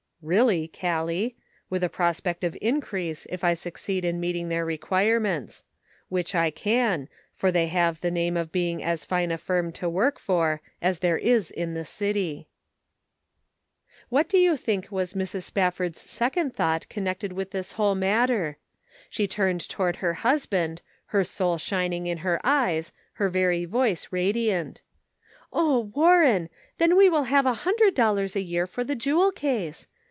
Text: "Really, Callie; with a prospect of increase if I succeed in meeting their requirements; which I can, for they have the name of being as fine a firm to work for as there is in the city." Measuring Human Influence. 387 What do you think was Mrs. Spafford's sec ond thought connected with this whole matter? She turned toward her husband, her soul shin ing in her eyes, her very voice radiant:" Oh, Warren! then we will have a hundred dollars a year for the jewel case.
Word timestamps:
"Really, 0.41 0.67
Callie; 0.67 1.35
with 1.67 1.83
a 1.83 1.89
prospect 1.89 2.43
of 2.43 2.55
increase 2.61 3.25
if 3.31 3.43
I 3.43 3.55
succeed 3.55 4.05
in 4.05 4.19
meeting 4.19 4.49
their 4.49 4.63
requirements; 4.63 5.63
which 6.09 6.35
I 6.35 6.51
can, 6.51 7.09
for 7.33 7.51
they 7.51 7.65
have 7.65 8.01
the 8.01 8.11
name 8.11 8.37
of 8.37 8.51
being 8.51 8.83
as 8.83 9.03
fine 9.03 9.31
a 9.31 9.37
firm 9.39 9.71
to 9.71 9.89
work 9.89 10.19
for 10.19 10.61
as 10.79 10.99
there 10.99 11.17
is 11.17 11.49
in 11.49 11.73
the 11.73 11.83
city." 11.83 12.47
Measuring 14.11 14.11
Human 14.11 14.21
Influence. 14.53 14.61
387 14.61 14.91
What 14.91 14.97
do 15.09 15.17
you 15.17 15.21
think 15.23 15.23
was 15.23 15.49
Mrs. 15.49 15.49
Spafford's 15.49 16.01
sec 16.01 16.37
ond 16.37 16.55
thought 16.55 16.87
connected 16.87 17.33
with 17.33 17.49
this 17.49 17.71
whole 17.71 17.95
matter? 17.95 18.57
She 19.09 19.27
turned 19.27 19.67
toward 19.67 19.95
her 19.95 20.13
husband, 20.13 20.83
her 21.07 21.23
soul 21.23 21.57
shin 21.57 21.93
ing 21.93 22.05
in 22.05 22.19
her 22.19 22.39
eyes, 22.43 22.91
her 23.13 23.29
very 23.29 23.65
voice 23.65 24.09
radiant:" 24.11 24.83
Oh, 25.51 25.79
Warren! 25.79 26.49
then 26.77 26.95
we 26.95 27.09
will 27.09 27.23
have 27.23 27.47
a 27.47 27.55
hundred 27.65 27.95
dollars 27.95 28.35
a 28.35 28.43
year 28.43 28.67
for 28.67 28.83
the 28.83 28.93
jewel 28.93 29.31
case. 29.31 29.87